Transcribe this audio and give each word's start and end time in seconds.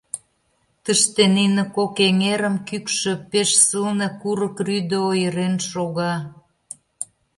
Тыште 0.83 1.23
нине 1.35 1.63
кок 1.75 1.95
эҥерым 2.07 2.55
кӱкшӧ 2.67 3.13
пеш 3.29 3.49
сылне 3.67 4.07
курык 4.21 4.55
рӱдӧ 4.67 4.97
ойырен 5.09 5.55
шога. 5.69 6.13